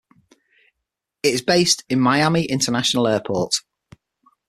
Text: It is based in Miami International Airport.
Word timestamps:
It 1.21 1.31
is 1.35 1.43
based 1.43 1.83
in 1.87 1.99
Miami 1.99 2.45
International 2.45 3.07
Airport. 3.07 3.53